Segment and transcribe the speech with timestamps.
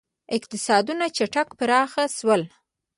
[0.37, 2.41] •اقتصادونه چټک پراخ شول.